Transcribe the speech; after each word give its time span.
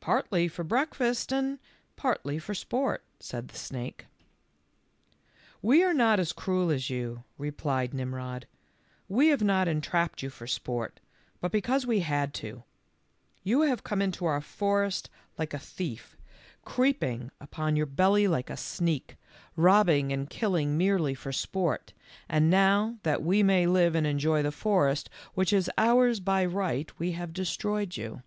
"Partly 0.00 0.48
for 0.48 0.64
breakfast 0.64 1.30
and 1.30 1.58
partly 1.94 2.38
for 2.38 2.54
sport," 2.54 3.04
said 3.20 3.48
the 3.48 3.58
snake. 3.58 4.06
"We 5.60 5.84
are 5.84 5.92
not 5.92 6.18
as 6.18 6.32
cruel 6.32 6.70
as 6.70 6.88
you," 6.88 7.24
replied 7.36 7.92
Nim 7.92 8.14
rod;" 8.14 8.46
we 9.10 9.28
have 9.28 9.42
not 9.42 9.68
entrapped 9.68 10.22
you 10.22 10.30
for 10.30 10.46
sport, 10.46 11.00
but 11.38 11.52
because 11.52 11.86
we 11.86 12.00
had 12.00 12.32
to. 12.32 12.64
You 13.44 13.60
have 13.60 13.84
come 13.84 14.00
into 14.00 14.24
our 14.24 14.40
forest 14.40 15.10
like 15.36 15.52
a 15.52 15.58
thief, 15.58 16.16
creeping 16.64 17.30
upon 17.38 17.76
your 17.76 17.84
"WHO 17.84 17.90
HAS 17.90 17.96
DONE 17.96 18.04
THIS?,; 18.14 18.18
HE 18.18 18.22
HISSED. 18.22 18.24
THE 18.24 18.24
END 18.24 18.30
OF 18.30 18.86
BLACK 19.56 19.88
LIGHTNING. 19.88 19.98
99 19.98 20.08
belly 20.08 20.08
like 20.08 20.08
a 20.08 20.08
sneak, 20.08 20.08
robbing 20.10 20.12
and 20.14 20.30
killing 20.30 20.78
merely 20.78 21.14
for 21.14 21.30
sport, 21.32 21.92
and 22.26 22.48
now 22.48 22.96
that 23.02 23.22
we 23.22 23.42
may 23.42 23.66
live 23.66 23.94
and 23.94 24.06
enjoy 24.06 24.42
the 24.42 24.50
forest 24.50 25.10
which 25.34 25.52
is 25.52 25.70
ours 25.76 26.20
by 26.20 26.42
right, 26.42 26.90
we 26.98 27.12
have 27.12 27.34
destroyed 27.34 27.98
you." 27.98 28.22